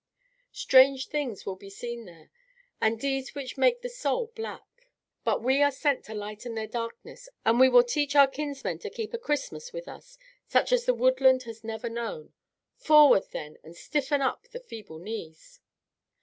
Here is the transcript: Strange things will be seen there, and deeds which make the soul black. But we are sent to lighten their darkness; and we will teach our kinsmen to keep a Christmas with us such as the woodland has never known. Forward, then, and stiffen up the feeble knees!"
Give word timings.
Strange 0.55 1.09
things 1.09 1.45
will 1.45 1.55
be 1.55 1.69
seen 1.69 2.05
there, 2.05 2.31
and 2.81 2.99
deeds 2.99 3.35
which 3.35 3.55
make 3.55 3.81
the 3.83 3.87
soul 3.87 4.31
black. 4.35 4.89
But 5.23 5.43
we 5.43 5.61
are 5.61 5.69
sent 5.69 6.03
to 6.05 6.15
lighten 6.15 6.55
their 6.55 6.65
darkness; 6.65 7.29
and 7.45 7.59
we 7.59 7.69
will 7.69 7.83
teach 7.83 8.15
our 8.15 8.25
kinsmen 8.25 8.79
to 8.79 8.89
keep 8.89 9.13
a 9.13 9.19
Christmas 9.19 9.71
with 9.71 9.87
us 9.87 10.17
such 10.47 10.71
as 10.71 10.85
the 10.85 10.95
woodland 10.95 11.43
has 11.43 11.63
never 11.63 11.87
known. 11.87 12.33
Forward, 12.77 13.25
then, 13.29 13.59
and 13.61 13.75
stiffen 13.75 14.21
up 14.23 14.47
the 14.47 14.59
feeble 14.59 14.97
knees!" 14.97 15.59